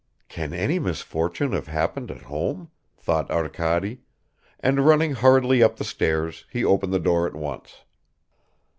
"Can 0.29 0.51
any 0.51 0.79
misfortune 0.79 1.51
have 1.51 1.67
happened 1.67 2.09
at 2.09 2.23
home?" 2.23 2.71
thought 2.97 3.29
Arkady, 3.29 4.01
and 4.59 4.83
running 4.83 5.13
hurriedly 5.13 5.61
up 5.61 5.75
the 5.75 5.83
stairs 5.83 6.47
he 6.49 6.65
opened 6.65 6.91
the 6.91 6.99
door 6.99 7.27
at 7.27 7.35
once. 7.35 7.83